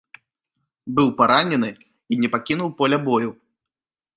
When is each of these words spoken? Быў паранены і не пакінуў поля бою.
Быў 0.99 1.11
паранены 1.19 1.69
і 2.15 2.19
не 2.25 2.33
пакінуў 2.37 2.69
поля 2.81 2.97
бою. 3.07 3.31